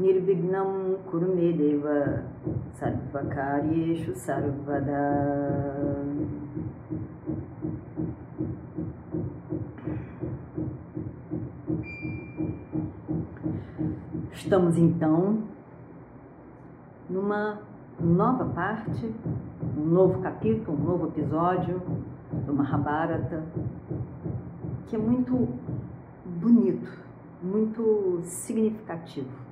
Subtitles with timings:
[0.00, 2.24] Nirvignam Kurumedeva
[2.72, 4.96] Sarvakaryeshu Sarvada.
[14.32, 15.42] Estamos então
[17.10, 17.60] numa
[18.00, 19.14] nova parte,
[19.76, 21.82] um novo capítulo, um novo episódio
[22.46, 23.44] do Mahabharata,
[24.86, 25.46] que é muito
[26.24, 26.90] bonito,
[27.42, 29.49] muito significativo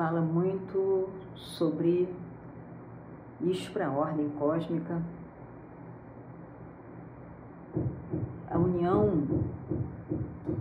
[0.00, 2.08] Fala muito sobre
[3.42, 5.02] Ishvara, a ordem cósmica,
[8.50, 9.12] a união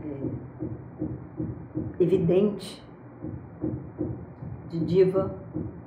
[0.04, 2.84] é, evidente
[4.70, 5.34] de Diva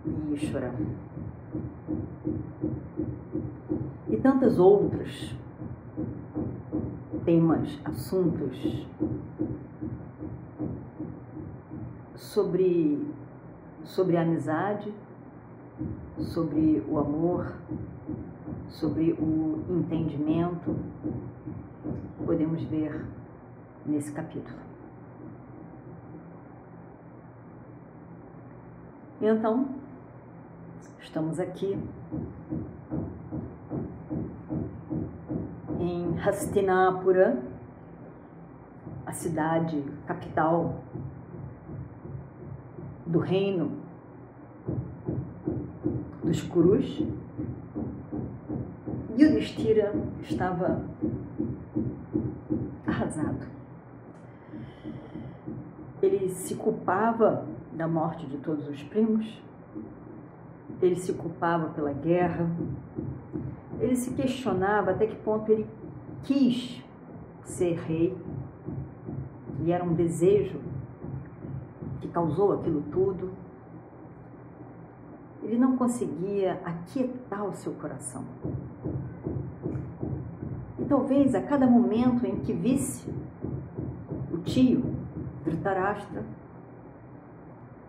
[0.06, 0.74] e Ishvara.
[4.08, 5.36] E tantas outras
[7.26, 8.86] temas, assuntos
[12.16, 13.12] sobre,
[13.84, 14.92] sobre a amizade,
[16.18, 17.54] sobre o amor,
[18.68, 20.76] sobre o entendimento,
[22.24, 23.04] podemos ver
[23.84, 24.58] nesse capítulo.
[29.20, 29.68] Então,
[31.00, 31.78] estamos aqui
[35.78, 37.40] em Hastinapura,
[39.06, 40.80] a cidade capital
[43.12, 43.72] do reino
[46.24, 47.06] dos Kurus.
[49.18, 50.82] Yudhishthira estava
[52.86, 53.46] arrasado.
[56.00, 59.42] Ele se culpava da morte de todos os primos,
[60.80, 62.50] ele se culpava pela guerra,
[63.78, 65.66] ele se questionava até que ponto ele
[66.24, 66.82] quis
[67.44, 68.16] ser rei,
[69.64, 70.71] e era um desejo
[72.12, 73.30] causou aquilo tudo.
[75.42, 78.24] Ele não conseguia aquietar o seu coração.
[80.78, 83.12] E talvez a cada momento em que visse
[84.32, 84.84] o tio,
[85.44, 86.24] Dhritarashtra,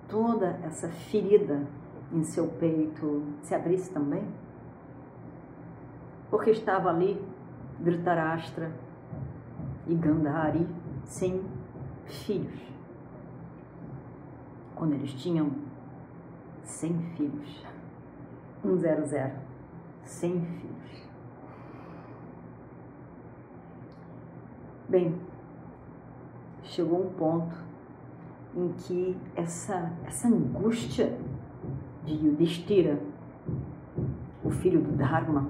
[0.07, 1.67] toda essa ferida
[2.11, 4.23] em seu peito se abrisse também?
[6.29, 7.21] Porque estava ali
[7.79, 8.71] Dhritarashtra
[9.87, 10.67] e Gandhari
[11.05, 11.43] sem
[12.05, 12.72] filhos.
[14.75, 15.51] Quando eles tinham
[16.63, 17.65] 100 filhos.
[18.63, 19.33] 100,
[20.03, 20.73] 100 filhos.
[24.87, 25.15] Bem,
[26.63, 27.55] chegou um ponto
[28.55, 31.17] em que essa, essa angústia
[32.05, 32.99] de Yudhishthira,
[34.43, 35.49] o filho do Dharma,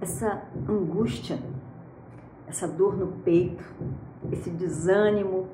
[0.00, 1.38] essa angústia,
[2.46, 3.64] essa dor no peito,
[4.32, 5.48] esse desânimo,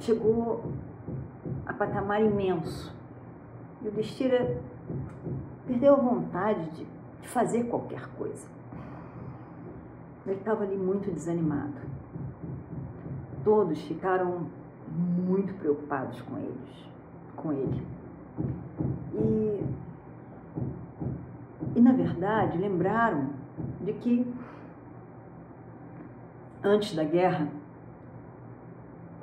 [0.00, 0.72] chegou
[1.66, 2.94] a patamar imenso.
[3.82, 4.60] E o Destira
[5.66, 6.86] perdeu a vontade de,
[7.22, 8.46] de fazer qualquer coisa.
[10.26, 11.74] Ele estava ali muito desanimado.
[13.44, 14.46] Todos ficaram
[14.88, 16.90] muito preocupados com eles,
[17.36, 17.86] com ele.
[19.14, 19.64] E,
[21.76, 23.30] e na verdade lembraram
[23.80, 24.34] de que
[26.62, 27.48] antes da guerra,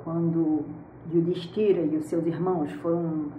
[0.08, 0.64] quando
[1.12, 3.30] Yudhishthira e os seus irmãos foram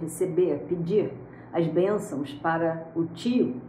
[0.00, 1.12] receber, pedir
[1.52, 3.60] as bênçãos para o tio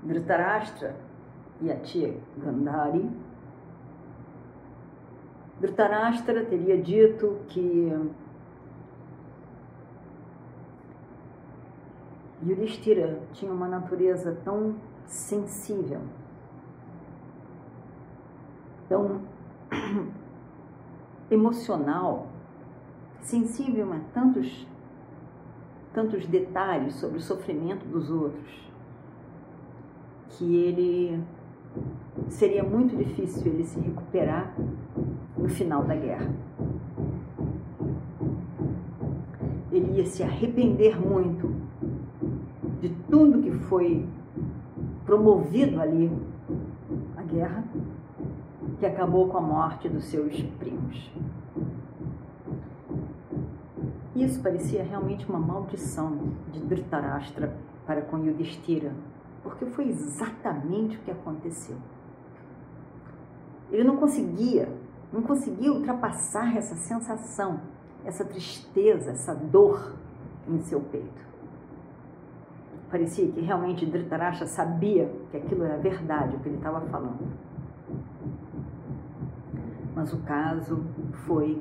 [0.00, 0.94] Dhritarashtra
[1.60, 3.10] e a tia Gandhari.
[5.60, 7.92] Dhritarashtra teria dito que
[12.46, 16.02] Yudhishthira tinha uma natureza tão sensível,
[18.88, 19.22] tão
[21.30, 22.28] emocional,
[23.20, 24.66] sensível a tantos,
[25.92, 28.68] tantos detalhes sobre o sofrimento dos outros
[30.30, 31.20] que ele
[32.28, 34.54] seria muito difícil ele se recuperar
[35.36, 36.32] no final da guerra.
[39.72, 41.52] Ele ia se arrepender muito
[42.80, 44.06] de tudo que foi
[45.04, 46.10] promovido ali
[47.16, 47.64] a guerra
[48.78, 51.12] que acabou com a morte dos seus primos.
[54.14, 58.92] Isso parecia realmente uma maldição de Dhritarashtra para com Yudhishthira,
[59.42, 61.76] porque foi exatamente o que aconteceu.
[63.70, 64.68] Ele não conseguia,
[65.12, 67.60] não conseguia ultrapassar essa sensação,
[68.04, 69.94] essa tristeza, essa dor
[70.48, 71.28] em seu peito.
[72.90, 77.26] Parecia que realmente Dhritarashtra sabia que aquilo era verdade, o que ele estava falando.
[79.98, 80.80] Mas o caso
[81.26, 81.60] foi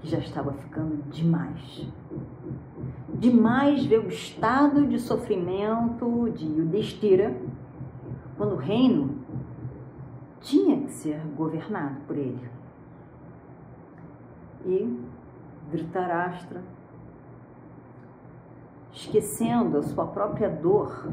[0.00, 1.86] que já estava ficando demais.
[3.18, 7.38] Demais ver o estado de sofrimento de Yudhishthira
[8.38, 9.18] quando o reino
[10.40, 12.48] tinha que ser governado por ele.
[14.64, 14.98] E
[15.70, 16.62] Dhritarashtra
[18.90, 21.12] esquecendo a sua própria dor,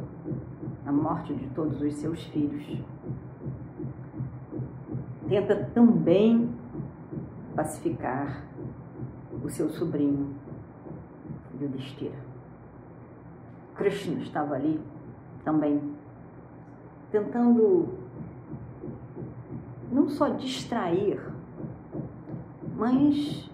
[0.85, 2.81] a morte de todos os seus filhos.
[5.31, 6.53] Tenta também
[7.55, 8.43] pacificar
[9.41, 10.35] o seu sobrinho
[11.57, 12.17] Yudhishthira.
[13.75, 14.77] Krishna estava ali
[15.45, 15.81] também,
[17.13, 17.97] tentando
[19.89, 21.17] não só distrair,
[22.75, 23.49] mas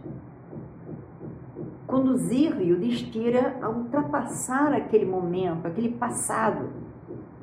[1.85, 6.71] conduzir Yudhishthira a ultrapassar aquele momento, aquele passado,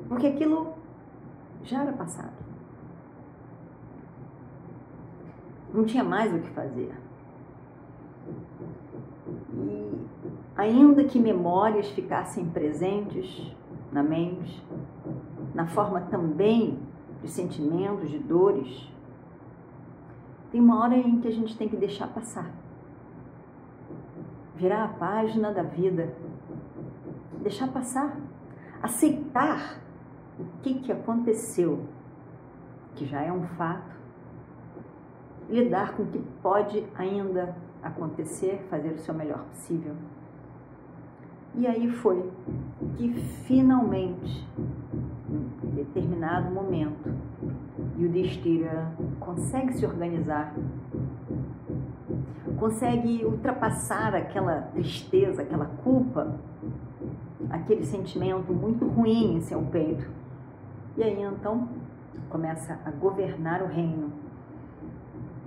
[0.09, 0.73] porque aquilo
[1.63, 2.44] já era passado.
[5.75, 6.95] Não tinha mais o que fazer.
[9.53, 10.07] E
[10.55, 13.53] ainda que memórias ficassem presentes
[13.91, 14.65] na mente,
[15.53, 16.79] na forma também
[17.21, 18.89] de sentimentos, de dores,
[20.49, 22.49] tem uma hora em que a gente tem que deixar passar.
[24.55, 26.15] Virar a página da vida,
[27.41, 28.17] deixar passar,
[28.81, 29.81] aceitar
[30.39, 31.83] o que, que aconteceu,
[32.95, 34.04] que já é um fato,
[35.49, 39.93] lidar com o que pode ainda acontecer, fazer o seu melhor possível.
[41.53, 42.31] E aí foi
[42.97, 43.13] que
[43.45, 44.45] finalmente,
[45.63, 47.13] em determinado momento,
[47.97, 50.53] Yudhishthira consegue se organizar
[52.55, 56.35] consegue ultrapassar aquela tristeza, aquela culpa,
[57.49, 60.09] aquele sentimento muito ruim em seu peito.
[60.97, 61.67] E aí então
[62.29, 64.11] começa a governar o reino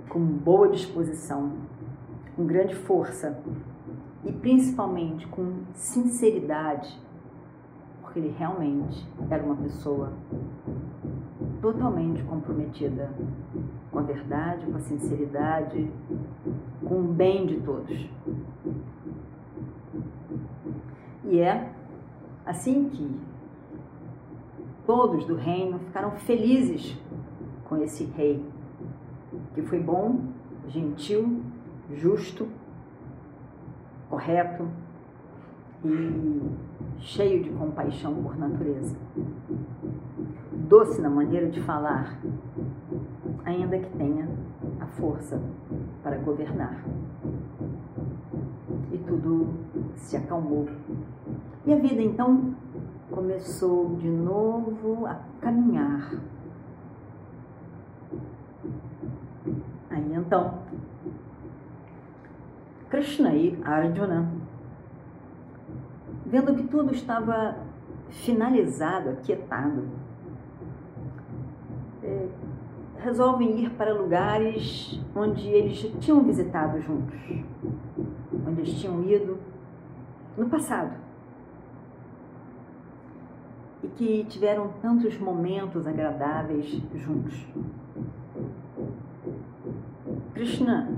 [0.08, 1.52] com boa disposição,
[2.34, 3.43] com grande força
[4.25, 7.00] e principalmente com sinceridade,
[8.00, 10.12] porque ele realmente era uma pessoa
[11.60, 13.12] totalmente comprometida
[13.90, 15.90] com a verdade, com a sinceridade,
[16.84, 18.08] com o bem de todos.
[21.25, 21.72] E é
[22.46, 23.20] assim que
[24.87, 26.96] todos do reino ficaram felizes
[27.69, 28.43] com esse rei,
[29.58, 30.20] que foi bom,
[30.69, 31.43] gentil,
[31.93, 32.46] justo,
[34.08, 34.69] correto
[35.84, 36.40] e
[37.00, 38.96] cheio de compaixão por natureza.
[40.52, 42.20] Doce na maneira de falar,
[43.44, 44.28] ainda que tenha
[44.81, 45.43] a força
[46.05, 46.84] para governar.
[48.93, 49.55] E tudo
[49.96, 50.69] se acalmou.
[51.66, 52.55] E a vida então
[53.10, 56.12] começou de novo a caminhar.
[60.19, 60.58] Então,
[62.91, 64.29] Krishna e Arjuna
[66.29, 67.56] vendo que tudo estava
[68.10, 69.89] finalizado, aquietado,
[72.03, 72.29] é,
[72.98, 77.19] resolvem ir para lugares onde eles tinham visitado juntos,
[78.46, 79.39] onde eles tinham ido
[80.37, 80.96] no passado.
[83.82, 87.46] E que tiveram tantos momentos agradáveis juntos.
[90.39, 90.89] Krishna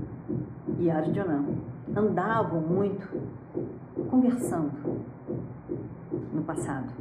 [0.77, 1.43] e Arjuna
[1.97, 3.09] andavam muito
[4.07, 5.01] conversando
[6.31, 6.93] no passado.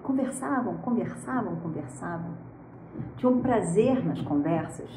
[0.00, 2.34] Conversavam, conversavam, conversavam.
[3.16, 4.88] Tinham prazer nas conversas,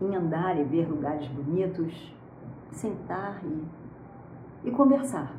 [0.00, 2.14] em andar e ver lugares bonitos,
[2.70, 5.32] sentar e, e conversar,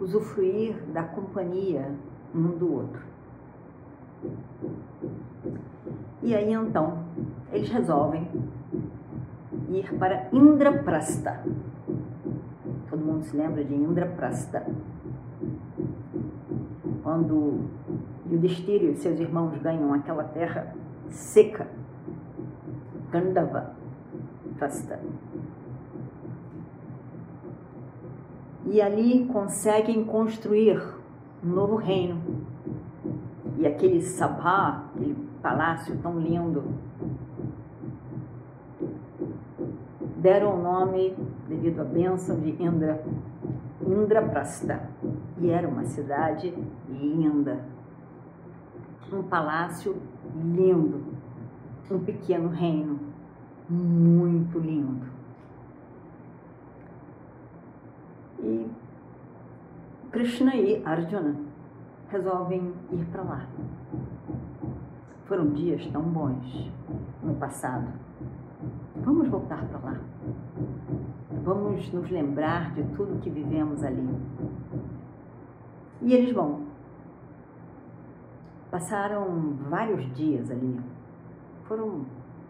[0.00, 1.94] usufruir da companhia
[2.34, 3.02] um do outro.
[6.22, 7.07] E aí então,
[7.52, 8.28] eles resolvem
[9.70, 11.40] ir para Indraprasta.
[12.90, 14.66] Todo mundo se lembra de Indraprasta.
[17.02, 17.68] Quando
[18.30, 20.74] Yudhishthira e seus irmãos ganham aquela terra
[21.08, 21.66] seca,
[23.10, 23.72] Gandava
[24.58, 25.00] Prasta.
[28.66, 30.82] E ali conseguem construir
[31.42, 32.20] um novo reino.
[33.56, 36.64] E aquele Sabha, aquele palácio tão lindo.
[40.28, 41.16] Deram o nome,
[41.48, 43.02] devido à bênção de Indra,
[43.80, 44.90] Indraprastha,
[45.38, 46.52] e era uma cidade
[46.86, 47.64] linda.
[49.10, 49.96] Um palácio
[50.36, 51.02] lindo,
[51.90, 53.00] um pequeno reino
[53.70, 55.06] muito lindo.
[58.40, 58.66] E
[60.12, 61.36] Krishna e Arjuna
[62.10, 63.46] resolvem ir para lá.
[65.24, 66.70] Foram dias tão bons
[67.22, 68.07] no passado.
[69.04, 70.00] Vamos voltar para lá.
[71.44, 74.08] Vamos nos lembrar de tudo que vivemos ali.
[76.02, 76.62] E eles vão.
[78.70, 80.78] Passaram vários dias ali.
[81.64, 82.04] Foram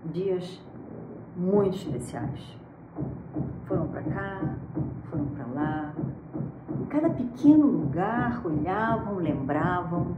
[0.06, 0.62] dias
[1.36, 2.56] muito especiais.
[3.66, 4.56] Foram para cá,
[5.10, 5.94] foram para lá.
[6.80, 10.16] Em cada pequeno lugar olhavam, lembravam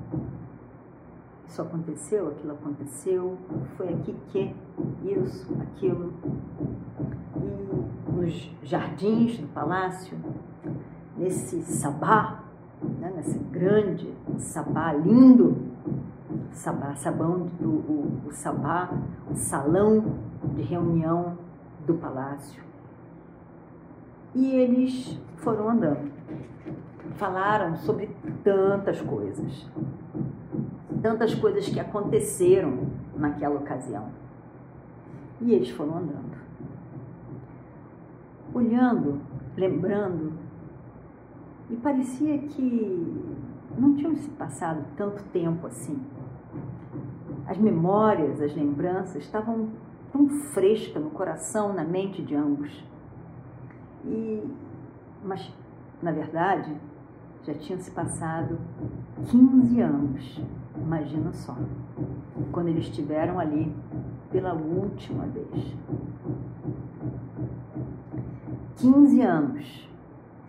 [1.51, 3.37] isso aconteceu, aquilo aconteceu,
[3.77, 4.55] foi aqui que,
[5.05, 6.13] isso, aquilo.
[7.37, 10.17] E nos jardins do palácio,
[11.17, 12.43] nesse sabá,
[12.83, 15.57] né, nesse grande sabá lindo,
[16.53, 18.91] sabá, sabão, do, o, o sabá,
[19.31, 20.19] o salão
[20.55, 21.39] de reunião
[21.87, 22.63] do palácio.
[24.35, 26.11] E eles foram andando.
[27.17, 28.09] Falaram sobre
[28.43, 29.67] tantas coisas
[31.01, 34.09] tantas coisas que aconteceram naquela ocasião.
[35.41, 36.39] E eles foram andando.
[38.53, 39.21] Olhando,
[39.57, 40.33] lembrando,
[41.71, 43.25] e parecia que
[43.79, 46.01] não tinham se passado tanto tempo assim.
[47.47, 49.69] As memórias, as lembranças estavam
[50.13, 52.85] tão frescas no coração, na mente de ambos.
[54.05, 54.43] E,
[55.25, 55.53] mas,
[56.03, 56.75] na verdade,
[57.45, 58.59] já tinham se passado
[59.31, 60.41] 15 anos
[60.81, 61.57] Imagina só,
[62.53, 63.73] quando eles estiveram ali
[64.31, 65.77] pela última vez.
[68.77, 69.89] 15 anos.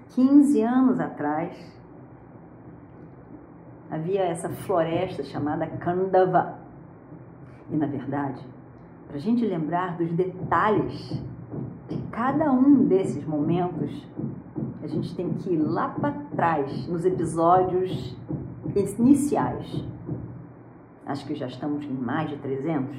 [0.10, 1.58] 15 anos atrás,
[3.90, 6.60] havia essa floresta chamada Kandava.
[7.70, 8.42] E, na verdade,
[9.08, 11.24] para a gente lembrar dos detalhes
[11.88, 14.06] de cada um desses momentos,
[14.84, 18.18] a gente tem que ir lá para trás, nos episódios
[19.00, 19.86] iniciais
[21.12, 22.98] acho que já estamos em mais de 300,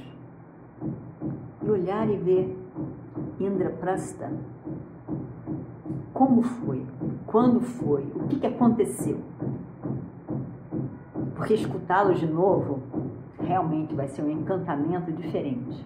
[1.62, 2.58] e olhar e ver
[3.40, 4.30] Indraprastha,
[6.12, 6.86] como foi,
[7.26, 9.18] quando foi, o que, que aconteceu.
[11.34, 12.80] Porque escutá-los de novo
[13.40, 15.84] realmente vai ser um encantamento diferente.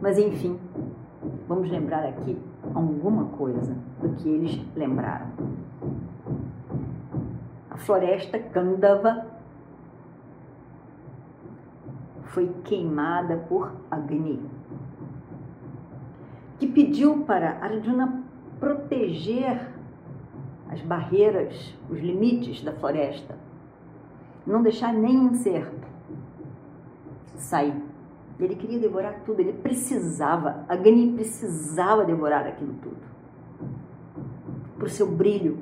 [0.00, 0.58] Mas enfim,
[1.46, 2.36] vamos lembrar aqui
[2.74, 5.28] alguma coisa do que eles lembraram.
[7.70, 9.37] A floresta Kandava
[12.28, 14.40] foi queimada por Agni,
[16.58, 18.24] que pediu para Arjuna
[18.60, 19.70] proteger
[20.68, 23.36] as barreiras, os limites da floresta,
[24.46, 25.70] não deixar nenhum ser
[27.36, 27.74] sair.
[28.38, 33.08] Ele queria devorar tudo, ele precisava, Agni precisava devorar aquilo tudo.
[34.76, 35.58] Para o seu brilho,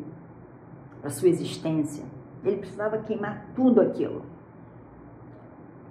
[1.00, 2.04] para a sua existência.
[2.44, 4.35] Ele precisava queimar tudo aquilo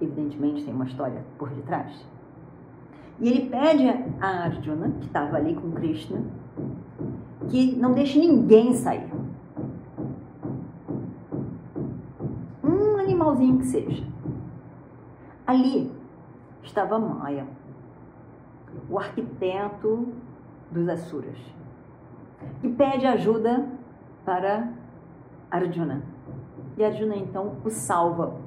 [0.02, 2.06] evidentemente tem uma história por detrás.
[3.20, 3.88] E ele pede
[4.20, 6.22] a Arjuna, que estava ali com Krishna,
[7.50, 9.10] que não deixe ninguém sair.
[12.64, 14.04] Um animalzinho que seja.
[15.48, 15.92] Ali
[16.64, 17.48] estava Maya,
[18.90, 20.10] o arquiteto
[20.72, 21.38] dos Asuras,
[22.62, 23.66] e pede ajuda
[24.26, 24.74] para
[25.50, 26.04] Arjuna.
[26.76, 28.45] E Arjuna então o salva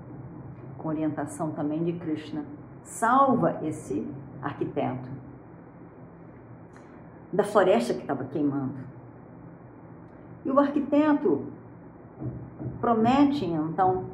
[0.78, 2.44] com orientação também de Krishna,
[2.82, 4.06] salva esse
[4.40, 5.08] arquiteto
[7.32, 8.74] da floresta que estava queimando.
[10.44, 11.44] E o arquiteto
[12.80, 14.04] promete então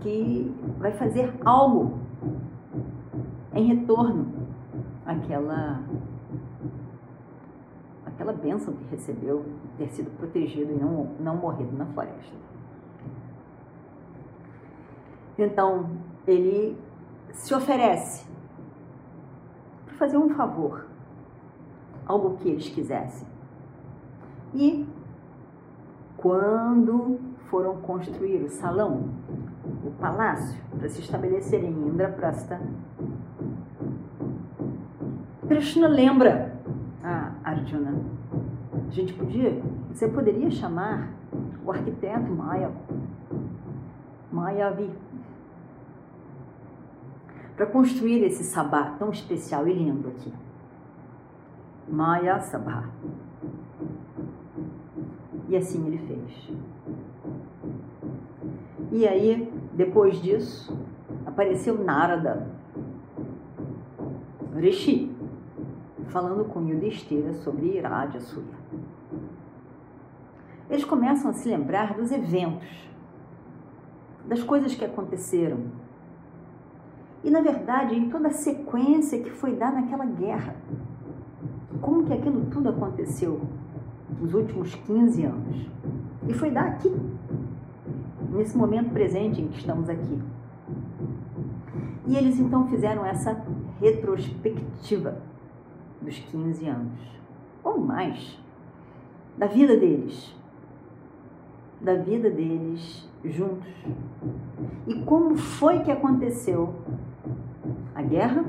[0.00, 1.98] que vai fazer algo
[3.52, 4.26] em retorno
[5.04, 5.82] àquela
[8.06, 9.44] aquela bênção que recebeu
[9.76, 12.53] ter sido protegido e não, não morrido na floresta.
[15.36, 15.90] Então,
[16.26, 16.78] ele
[17.32, 18.26] se oferece
[19.84, 20.86] para fazer um favor,
[22.06, 23.26] algo que eles quisessem.
[24.54, 24.86] E
[26.16, 27.18] quando
[27.50, 29.10] foram construir o salão,
[29.84, 32.60] o palácio, para se estabelecer em Indraprastha,
[35.46, 36.54] Krishna lembra
[37.02, 37.94] a Arjuna.
[38.88, 41.12] A gente podia, você poderia chamar
[41.64, 42.72] o arquiteto Maya,
[44.32, 44.90] Mayavi,
[47.56, 50.32] para construir esse sabá tão especial e lindo aqui.
[51.88, 52.88] Maya Sabha.
[55.48, 56.50] E assim ele fez.
[58.90, 60.78] E aí, depois disso,
[61.26, 62.48] apareceu Narada,
[64.56, 65.14] Rishi,
[66.08, 68.54] falando com Yudhishthira sobre Iraja Suya.
[70.70, 72.88] Eles começam a se lembrar dos eventos,
[74.26, 75.83] das coisas que aconteceram.
[77.24, 80.54] E, na verdade, em toda a sequência que foi dada naquela guerra.
[81.80, 83.40] Como que aquilo tudo aconteceu
[84.20, 85.70] nos últimos 15 anos?
[86.28, 86.94] E foi daqui,
[88.30, 90.20] nesse momento presente em que estamos aqui.
[92.06, 93.42] E eles então fizeram essa
[93.80, 95.16] retrospectiva
[96.02, 97.00] dos 15 anos,
[97.62, 98.38] ou mais,
[99.38, 100.34] da vida deles,
[101.80, 103.72] da vida deles juntos.
[104.86, 106.74] E como foi que aconteceu
[107.94, 108.44] a guerra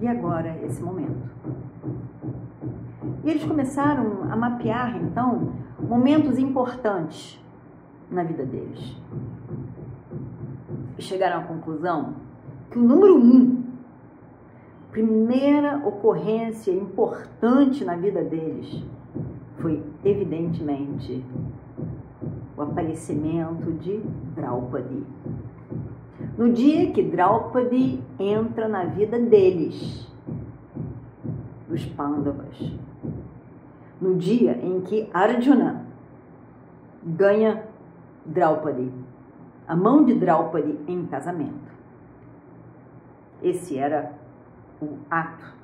[0.00, 1.30] e agora esse momento.
[3.24, 7.40] E eles começaram a mapear então momentos importantes
[8.10, 8.96] na vida deles.
[10.98, 12.14] E chegaram à conclusão
[12.70, 13.62] que o número um,
[14.90, 18.84] primeira ocorrência importante na vida deles,
[19.56, 21.24] foi evidentemente
[22.56, 23.98] o aparecimento de
[24.34, 25.02] Draupadi.
[26.36, 30.10] No dia que Draupadi entra na vida deles,
[31.68, 32.72] dos Pandavas,
[34.00, 35.84] no dia em que Arjuna
[37.02, 37.64] ganha
[38.24, 38.90] Draupadi,
[39.68, 41.70] a mão de Draupadi em casamento.
[43.42, 44.12] Esse era
[44.80, 45.54] o ato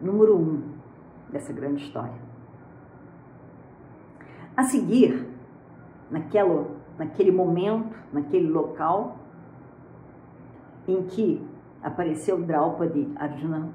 [0.00, 0.62] número um
[1.28, 2.26] dessa grande história.
[4.56, 5.28] A seguir,
[6.10, 6.66] naquela,
[6.98, 9.18] naquele momento, naquele local
[10.86, 11.42] em que
[11.82, 13.68] apareceu Draupadi, Arjuna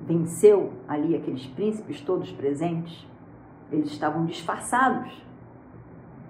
[0.00, 3.06] venceu ali aqueles príncipes todos presentes,
[3.70, 5.22] eles estavam disfarçados,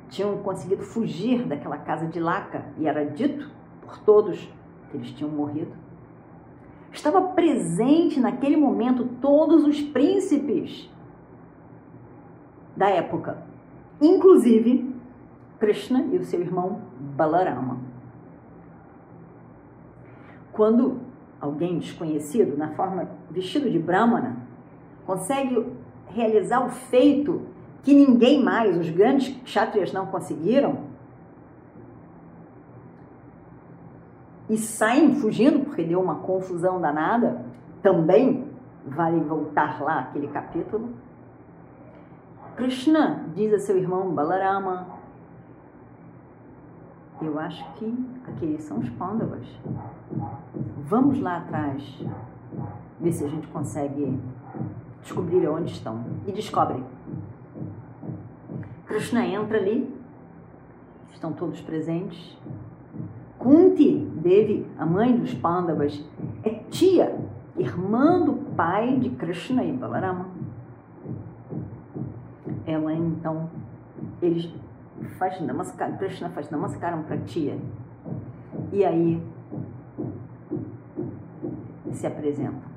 [0.08, 3.50] tinham conseguido fugir daquela casa de Laca e era dito
[3.82, 4.38] por todos
[4.90, 5.72] que eles tinham morrido.
[6.92, 10.88] Estava presente naquele momento todos os príncipes
[12.76, 13.42] da época,
[14.00, 14.94] inclusive
[15.58, 16.82] Krishna e o seu irmão
[17.16, 17.93] Balarama.
[20.54, 21.00] Quando
[21.40, 24.36] alguém desconhecido, na forma vestido de Brahmana,
[25.04, 25.66] consegue
[26.08, 27.42] realizar o feito
[27.82, 30.78] que ninguém mais, os grandes kshatriyas não conseguiram,
[34.48, 37.44] e saem fugindo porque deu uma confusão danada,
[37.82, 38.48] também
[38.86, 40.90] vale voltar lá aquele capítulo.
[42.56, 44.86] Krishna diz a seu irmão Balarama:
[47.20, 49.46] Eu acho que aqueles são os Pandavas.
[50.86, 52.04] Vamos lá atrás,
[53.00, 54.18] ver se a gente consegue
[55.02, 56.04] descobrir onde estão.
[56.26, 56.84] E descobrem.
[58.86, 59.92] Krishna entra ali,
[61.12, 62.38] estão todos presentes.
[63.38, 66.02] Kunti Devi, a mãe dos Pandavas,
[66.42, 67.18] é tia,
[67.56, 70.26] irmã do pai de Krishna e Balarama.
[72.66, 73.50] Ela então,
[74.22, 74.50] eles
[75.18, 77.58] faz namaskar, Krishna faz namaskaram para tia.
[78.72, 79.22] E aí
[81.94, 82.74] se apresentam.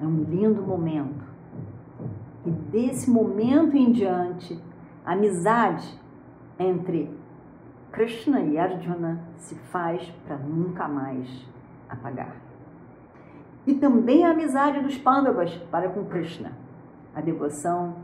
[0.00, 1.24] É um lindo momento.
[2.44, 4.60] E desse momento em diante,
[5.04, 5.98] a amizade
[6.58, 7.10] entre
[7.90, 11.46] Krishna e Arjuna se faz para nunca mais
[11.88, 12.36] apagar.
[13.66, 16.52] E também a amizade dos Pandavas para com Krishna,
[17.14, 17.96] a devoção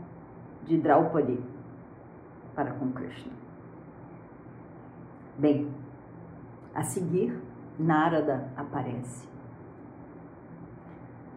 [0.63, 1.39] de Draupadi
[2.55, 3.31] para com Krishna.
[5.37, 5.69] Bem,
[6.73, 7.39] a seguir,
[7.77, 9.30] Narada aparece.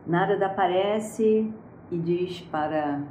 [0.07, 1.51] Narada aparece
[1.91, 3.03] e diz para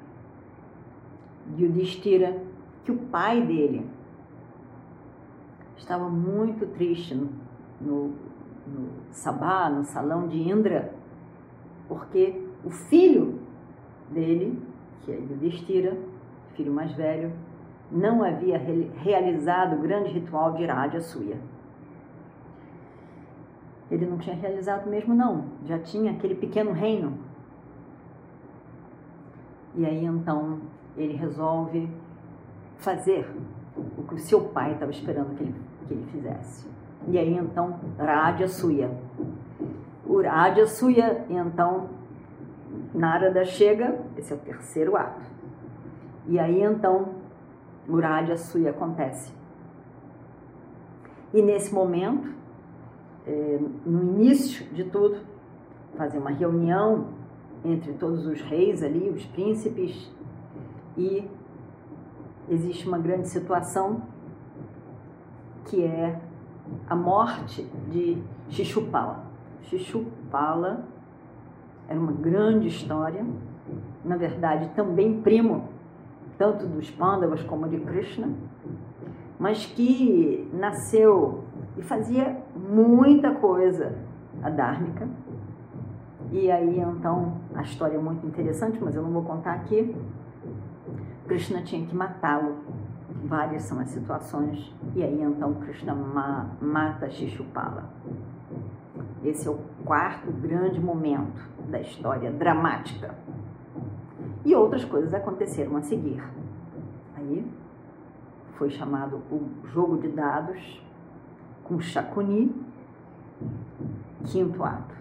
[1.57, 2.41] Yudhishthira
[2.83, 3.85] que o pai dele
[5.77, 7.29] estava muito triste no,
[7.81, 8.13] no,
[8.67, 10.93] no Sabá, no salão de Indra,
[11.87, 13.39] porque o filho
[14.09, 14.61] dele,
[15.01, 15.97] que é Yudhishthira,
[16.55, 17.31] filho mais velho,
[17.91, 21.37] não havia realizado o grande ritual de Raja Suya.
[23.93, 25.45] Ele não tinha realizado mesmo, não.
[25.67, 27.13] Já tinha aquele pequeno reino.
[29.75, 30.61] E aí então
[30.97, 31.87] ele resolve
[32.77, 33.29] fazer
[33.95, 35.55] o que o seu pai estava esperando que ele,
[35.87, 36.67] que ele fizesse.
[37.07, 38.89] E aí então Radha Suya.
[40.07, 41.89] O Radha Suya, então
[42.95, 45.21] Narada chega, esse é o terceiro ato.
[46.27, 47.09] E aí então
[47.87, 49.31] o Radha Suya acontece.
[51.31, 52.33] E nesse momento
[53.25, 55.17] é, no início de tudo,
[55.97, 57.07] fazer uma reunião
[57.63, 60.11] entre todos os reis ali, os príncipes,
[60.97, 61.27] e
[62.49, 64.01] existe uma grande situação
[65.65, 66.19] que é
[66.87, 69.25] a morte de Shishupala.
[69.63, 70.85] Shishupala
[71.87, 73.25] era uma grande história,
[74.03, 75.69] na verdade também primo
[76.37, 78.29] tanto dos Pandavas como de Krishna,
[79.39, 81.43] mas que nasceu
[81.77, 83.93] e fazia muita coisa
[84.41, 85.07] adármica.
[86.31, 89.95] E aí então a história é muito interessante, mas eu não vou contar aqui.
[91.27, 92.55] Krishna tinha que matá-lo.
[93.25, 94.73] Várias são as situações.
[94.95, 97.89] E aí então Krishna ma mata Shishupala.
[99.23, 103.15] Esse é o quarto grande momento da história dramática.
[104.43, 106.21] E outras coisas aconteceram a seguir.
[107.15, 107.45] Aí
[108.55, 110.83] foi chamado o jogo de dados
[111.63, 112.53] com Shakuni,
[114.25, 114.95] quinto ato.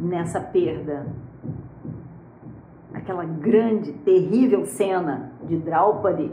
[0.00, 1.06] Nessa perda,
[2.92, 6.30] aquela grande, terrível cena de Draupadi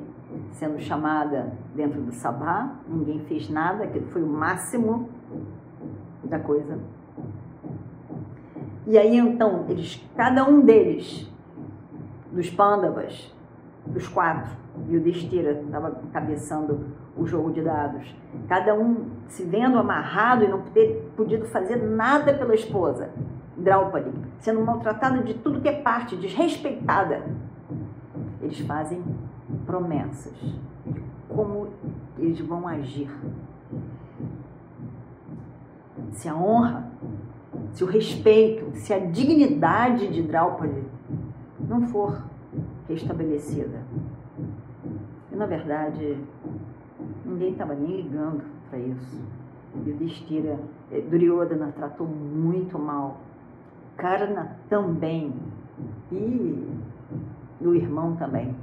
[0.52, 5.10] sendo chamada dentro do sabá, ninguém fez nada, aquilo foi o máximo
[6.24, 6.80] da coisa.
[8.86, 11.32] E aí então, eles, cada um deles,
[12.32, 13.34] dos Pandavas,
[13.86, 14.52] dos quatro,
[14.88, 16.88] e o Destira estava cabeçando
[17.20, 18.16] o jogo de dados,
[18.48, 23.10] cada um se vendo amarrado e não ter podido fazer nada pela esposa,
[23.58, 27.26] Draupadi, sendo maltratada de tudo que é parte, desrespeitada.
[28.42, 29.04] Eles fazem
[29.66, 30.34] promessas
[30.86, 31.68] de como
[32.18, 33.12] eles vão agir.
[36.12, 36.90] Se a honra,
[37.74, 40.84] se o respeito, se a dignidade de Draupadi
[41.60, 42.24] não for
[42.88, 43.84] restabelecida.
[45.32, 46.18] E na verdade,
[47.30, 49.22] ninguém estava nem ligando para isso.
[49.86, 50.60] E o Destira,
[50.92, 53.18] eh, Duryodhana tratou muito mal
[53.96, 55.34] Karna também.
[56.12, 56.68] E
[57.60, 58.56] do irmão também.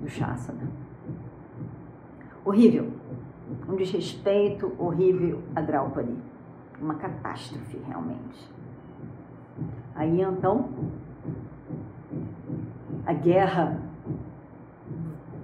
[0.00, 0.68] Do Shasana.
[2.44, 2.90] Horrível.
[3.68, 6.14] Um desrespeito horrível a Draupadi.
[6.80, 8.50] Uma catástrofe, realmente.
[9.94, 10.68] Aí então,
[13.06, 13.80] a guerra,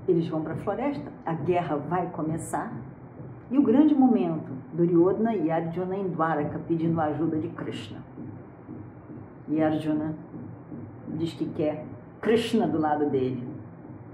[0.06, 2.72] eles vão para a floresta, a guerra vai começar.
[3.50, 7.98] E o grande momento Duryodhana e Arjuna em Dwaraka pedindo a ajuda de Krishna.
[9.48, 10.14] E Arjuna
[11.08, 11.84] diz que quer
[12.20, 13.46] Krishna do lado dele.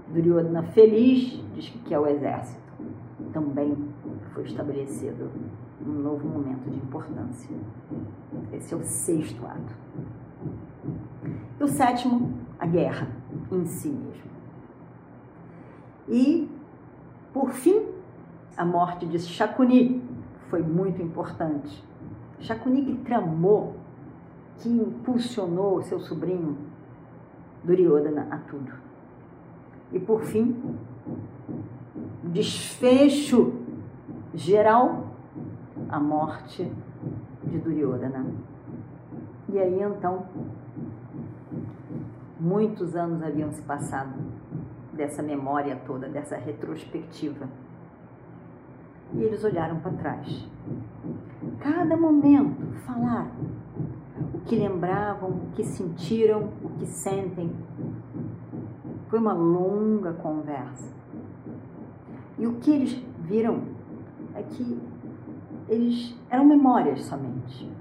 [0.09, 2.59] Duryodhana feliz diz que quer o exército.
[3.31, 3.77] Também
[4.33, 5.29] foi estabelecido
[5.85, 7.55] um novo momento de importância.
[8.51, 9.73] Esse é o sexto ato.
[11.59, 13.07] E o sétimo, a guerra
[13.51, 14.28] em si mesmo.
[16.09, 16.49] E,
[17.31, 17.85] por fim,
[18.57, 20.01] a morte de Shakuni,
[20.49, 21.83] foi muito importante.
[22.39, 23.75] Shakuni que tramou,
[24.57, 26.57] que impulsionou seu sobrinho
[27.63, 28.71] Duryodhana a tudo.
[29.91, 30.55] E por fim,
[32.23, 33.53] desfecho
[34.33, 35.07] geral,
[35.89, 36.71] a morte
[37.43, 38.25] de Duryodhana.
[39.47, 40.25] E aí então,
[42.39, 44.28] muitos anos haviam se passado
[44.99, 47.47] dessa memória toda, dessa retrospectiva
[49.13, 50.45] e eles olharam para trás.
[51.59, 53.31] Cada momento falaram
[54.33, 57.49] o que lembravam, o que sentiram, o que sentem.
[59.07, 60.93] Foi uma longa conversa.
[62.37, 63.63] E o que eles viram
[64.35, 64.81] é que
[65.69, 67.71] eles eram memórias somente.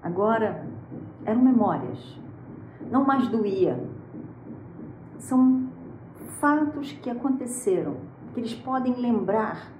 [0.00, 0.64] Agora
[1.24, 2.18] eram memórias.
[2.88, 3.82] Não mais doía.
[5.18, 5.68] São
[6.40, 7.96] fatos que aconteceram,
[8.32, 9.72] que eles podem lembrar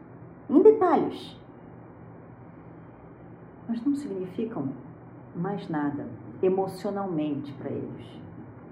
[0.49, 1.39] em detalhes,
[3.69, 4.73] mas não significam
[5.37, 6.09] mais nada
[6.43, 8.21] emocionalmente para eles.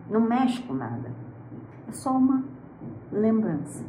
[0.09, 1.13] Não mexe com nada.
[1.89, 2.45] É só uma
[3.13, 3.85] lembrança.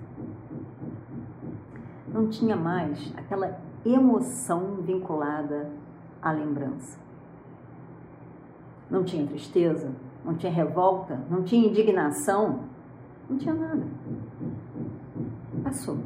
[2.07, 5.71] Não tinha mais aquela emoção vinculada
[6.21, 6.99] à lembrança.
[8.89, 9.91] Não tinha tristeza,
[10.23, 12.61] não tinha revolta, não tinha indignação,
[13.29, 13.83] não tinha nada.
[15.63, 15.97] Passou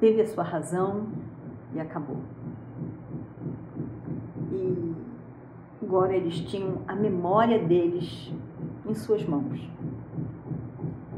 [0.00, 1.06] teve a sua razão
[1.74, 2.18] e acabou.
[4.52, 4.94] E
[5.82, 8.32] agora eles tinham a memória deles
[8.86, 9.60] em suas mãos,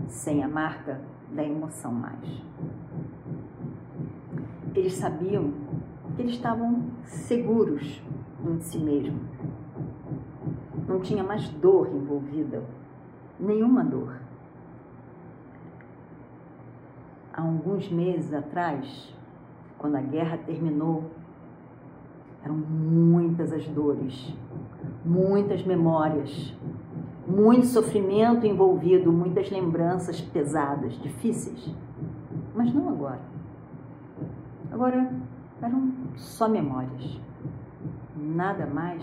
[0.08, 1.00] sem a marca
[1.32, 2.42] da emoção mais.
[4.74, 5.52] Eles sabiam
[6.16, 8.02] que eles estavam seguros
[8.44, 9.22] em si mesmos.
[10.88, 12.64] Não tinha mais dor envolvida,
[13.40, 14.20] nenhuma dor.
[17.40, 19.14] há alguns meses atrás,
[19.78, 21.10] quando a guerra terminou,
[22.44, 24.34] eram muitas as dores,
[25.04, 26.54] muitas memórias,
[27.26, 31.74] muito sofrimento envolvido, muitas lembranças pesadas, difíceis.
[32.54, 33.20] Mas não agora.
[34.70, 35.12] Agora
[35.62, 37.20] eram só memórias.
[38.16, 39.02] Nada mais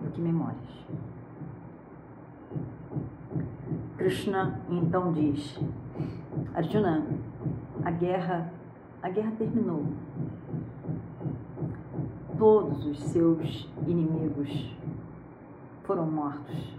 [0.00, 0.86] do que memórias.
[3.96, 5.58] Krishna então diz:
[6.54, 7.06] Arjuna,
[7.82, 8.52] a guerra,
[9.02, 9.86] a guerra terminou.
[12.38, 14.76] Todos os seus inimigos
[15.84, 16.76] foram mortos.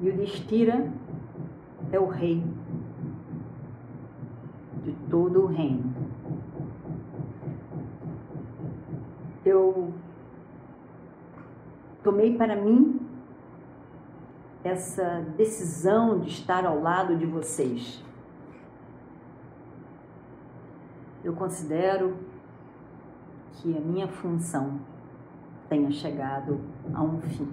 [0.00, 0.90] E o Destira
[1.92, 2.42] é o rei
[4.82, 5.94] de todo o reino.
[9.44, 9.92] Eu
[12.02, 12.99] tomei para mim
[14.62, 18.02] essa decisão de estar ao lado de vocês.
[21.24, 22.16] Eu considero
[23.54, 24.80] que a minha função
[25.68, 26.60] tenha chegado
[26.94, 27.48] a um fim.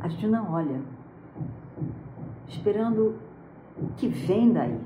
[0.00, 0.80] Arjuna olha,
[2.46, 3.16] esperando
[3.76, 4.80] o que vem daí.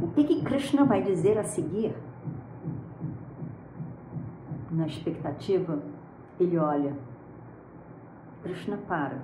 [0.00, 1.94] O que, que Krishna vai dizer a seguir?
[4.74, 5.78] na expectativa,
[6.38, 6.94] ele olha.
[8.42, 9.22] Krishna para.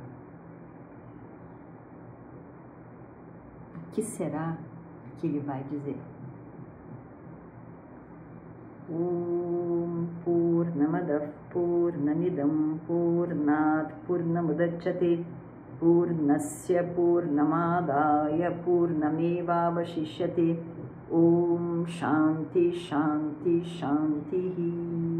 [3.75, 4.57] O que será
[5.19, 5.99] que ele vai dizer?
[8.89, 15.25] Om Purnamadav Purnamidam Purnat purnamudachate
[15.79, 20.59] Purnasya Purnamadaya Purnamevavashishyate
[21.11, 25.20] Om Shanti Shanti Shanti